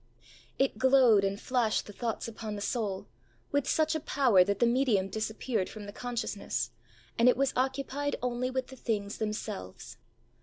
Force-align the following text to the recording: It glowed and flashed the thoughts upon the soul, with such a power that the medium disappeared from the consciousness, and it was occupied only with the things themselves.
It 0.57 0.79
glowed 0.79 1.23
and 1.23 1.39
flashed 1.39 1.85
the 1.85 1.93
thoughts 1.93 2.27
upon 2.27 2.55
the 2.55 2.61
soul, 2.63 3.07
with 3.51 3.69
such 3.69 3.93
a 3.93 3.99
power 3.99 4.43
that 4.43 4.57
the 4.57 4.65
medium 4.65 5.09
disappeared 5.09 5.69
from 5.69 5.85
the 5.85 5.93
consciousness, 5.93 6.71
and 7.19 7.29
it 7.29 7.37
was 7.37 7.53
occupied 7.55 8.15
only 8.19 8.49
with 8.49 8.69
the 8.69 8.75
things 8.75 9.19
themselves. 9.19 9.97